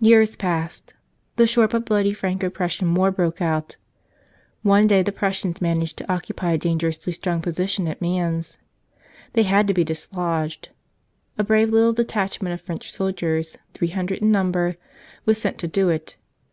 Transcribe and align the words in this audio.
Years 0.00 0.34
passed. 0.34 0.94
The 1.36 1.46
short 1.46 1.70
but 1.70 1.84
bloody 1.84 2.12
Franco 2.12 2.50
Prus 2.50 2.72
sian 2.78 2.96
war 2.96 3.12
broke 3.12 3.40
out. 3.40 3.76
One 4.62 4.88
day 4.88 5.04
the 5.04 5.12
Prussians 5.12 5.60
managed 5.62 5.98
to 5.98 6.12
occupy 6.12 6.50
a 6.54 6.58
dangerously 6.58 7.12
strong 7.12 7.40
position 7.40 7.86
at 7.86 8.00
Mans. 8.02 8.58
They 9.34 9.44
had 9.44 9.68
to 9.68 9.74
be 9.74 9.84
dislodged. 9.84 10.70
A 11.38 11.44
brave 11.44 11.70
little 11.70 11.92
detachment 11.92 12.54
of 12.54 12.60
French 12.60 12.90
soldiers, 12.90 13.56
three 13.72 13.90
hundred 13.94 14.18
in 14.20 14.32
number, 14.32 14.74
was 15.24 15.38
sent 15.40 15.58
to 15.58 15.68
do 15.68 15.90
it. 15.90 16.16